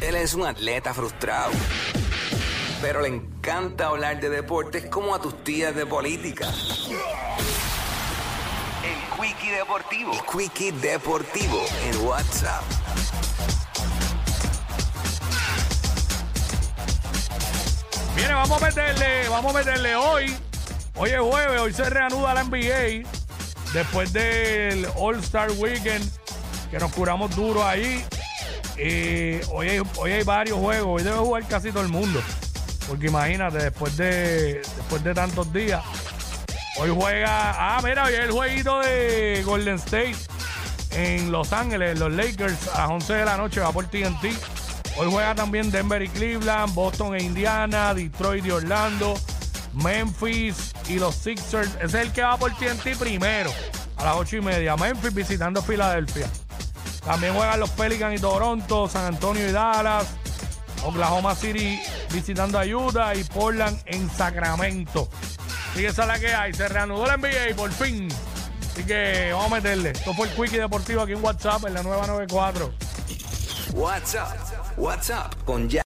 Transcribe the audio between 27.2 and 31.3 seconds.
duro ahí. Y hoy hay, hoy hay varios juegos, hoy debe